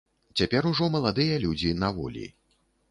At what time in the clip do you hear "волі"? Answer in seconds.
2.01-2.27